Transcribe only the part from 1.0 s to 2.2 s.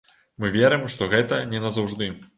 гэта не назаўжды.